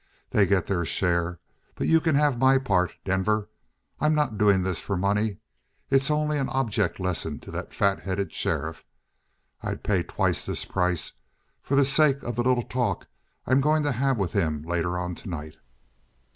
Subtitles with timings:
[0.31, 1.39] They get their share
[1.75, 3.49] but you can have my part, Denver.
[3.99, 5.37] I'm not doing this for money;
[5.91, 8.83] it's only an object lesson to that fat headed sheriff.
[9.61, 11.11] I'd pay twice this price
[11.61, 13.05] for the sake of the little talk
[13.45, 15.57] I'm going to have with him later on tonight."